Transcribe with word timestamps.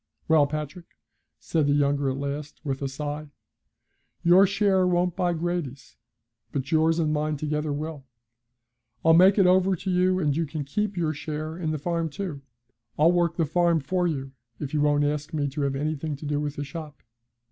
'Well, 0.27 0.47
Patrick,' 0.47 0.95
said 1.37 1.67
the 1.67 1.83
other 1.87 2.09
at 2.09 2.17
last, 2.17 2.59
with 2.63 2.81
a 2.81 2.87
sigh, 2.87 3.27
'your 4.23 4.47
share 4.47 4.87
won't 4.87 5.15
buy 5.15 5.31
Grady's, 5.33 5.95
but 6.51 6.71
yours 6.71 6.97
and 6.97 7.13
mine 7.13 7.37
together 7.37 7.71
will. 7.71 8.03
I'll 9.05 9.13
make 9.13 9.37
it 9.37 9.45
over 9.45 9.75
to 9.75 9.91
you, 9.91 10.17
and 10.19 10.35
you 10.35 10.47
can 10.47 10.63
keep 10.63 10.97
your 10.97 11.13
share 11.13 11.55
in 11.55 11.69
the 11.69 11.77
farm 11.77 12.09
too. 12.09 12.41
I'll 12.97 13.11
work 13.11 13.35
the 13.35 13.45
farm 13.45 13.79
for 13.79 14.07
you 14.07 14.31
if 14.59 14.73
you 14.73 14.81
won't 14.81 15.03
ask 15.03 15.35
me 15.35 15.47
to 15.49 15.61
have 15.61 15.75
anything 15.75 16.15
to 16.15 16.25
do 16.25 16.39
with 16.41 16.55
the 16.55 16.63
shop. 16.63 17.03